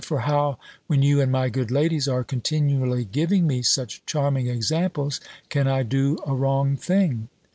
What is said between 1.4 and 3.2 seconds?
good ladies, are continually